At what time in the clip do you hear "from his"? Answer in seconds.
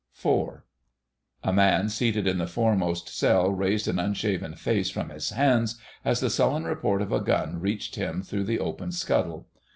4.89-5.29